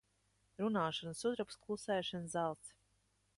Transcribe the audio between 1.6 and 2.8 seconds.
klusēšana zelts.